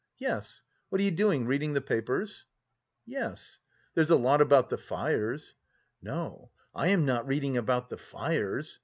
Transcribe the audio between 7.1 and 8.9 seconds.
reading about the fires."